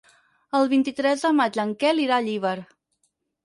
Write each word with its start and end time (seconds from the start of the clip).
El 0.59 0.63
vint-i-tres 0.71 1.27
de 1.27 1.31
maig 1.41 1.61
en 1.67 1.77
Quel 1.85 2.05
irà 2.07 2.21
a 2.21 2.27
Llíber. 2.31 2.59